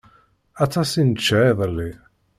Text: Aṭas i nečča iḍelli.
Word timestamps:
Aṭas 0.63 0.91
i 1.01 1.03
nečča 1.03 1.39
iḍelli. 1.49 1.91